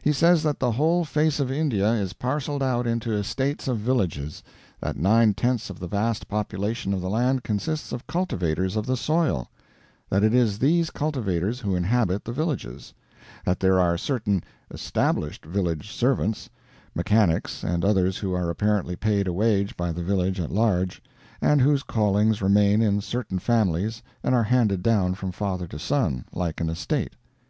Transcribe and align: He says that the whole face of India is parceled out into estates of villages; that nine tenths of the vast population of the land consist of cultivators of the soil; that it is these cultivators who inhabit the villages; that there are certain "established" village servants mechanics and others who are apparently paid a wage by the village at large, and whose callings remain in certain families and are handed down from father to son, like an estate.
He 0.00 0.10
says 0.10 0.42
that 0.42 0.58
the 0.58 0.70
whole 0.72 1.04
face 1.04 1.38
of 1.38 1.50
India 1.50 1.92
is 1.92 2.14
parceled 2.14 2.62
out 2.62 2.86
into 2.86 3.12
estates 3.12 3.68
of 3.68 3.76
villages; 3.76 4.42
that 4.80 4.96
nine 4.96 5.34
tenths 5.34 5.68
of 5.68 5.78
the 5.80 5.86
vast 5.86 6.28
population 6.28 6.94
of 6.94 7.02
the 7.02 7.10
land 7.10 7.42
consist 7.44 7.92
of 7.92 8.06
cultivators 8.06 8.74
of 8.76 8.86
the 8.86 8.96
soil; 8.96 9.50
that 10.08 10.24
it 10.24 10.32
is 10.32 10.58
these 10.60 10.88
cultivators 10.88 11.60
who 11.60 11.76
inhabit 11.76 12.24
the 12.24 12.32
villages; 12.32 12.94
that 13.44 13.60
there 13.60 13.78
are 13.78 13.98
certain 13.98 14.42
"established" 14.70 15.44
village 15.44 15.92
servants 15.92 16.48
mechanics 16.94 17.62
and 17.62 17.84
others 17.84 18.16
who 18.16 18.32
are 18.32 18.48
apparently 18.48 18.96
paid 18.96 19.28
a 19.28 19.32
wage 19.34 19.76
by 19.76 19.92
the 19.92 20.02
village 20.02 20.40
at 20.40 20.50
large, 20.50 21.02
and 21.42 21.60
whose 21.60 21.82
callings 21.82 22.40
remain 22.40 22.80
in 22.80 23.02
certain 23.02 23.38
families 23.38 24.02
and 24.24 24.34
are 24.34 24.44
handed 24.44 24.82
down 24.82 25.12
from 25.12 25.30
father 25.32 25.66
to 25.66 25.78
son, 25.78 26.24
like 26.32 26.62
an 26.62 26.70
estate. 26.70 27.12